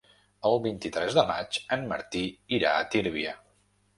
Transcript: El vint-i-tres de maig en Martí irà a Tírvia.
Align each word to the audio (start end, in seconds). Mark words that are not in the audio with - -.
El 0.49 0.55
vint-i-tres 0.61 1.17
de 1.17 1.25
maig 1.31 1.59
en 1.77 1.85
Martí 1.93 2.23
irà 2.59 2.71
a 2.79 2.91
Tírvia. 2.95 3.37